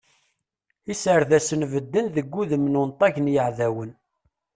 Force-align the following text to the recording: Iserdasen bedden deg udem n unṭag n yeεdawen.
Iserdasen 0.91 1.61
bedden 1.73 2.07
deg 2.15 2.33
udem 2.41 2.63
n 2.67 2.79
unṭag 2.81 3.15
n 3.19 3.31
yeεdawen. 3.35 3.91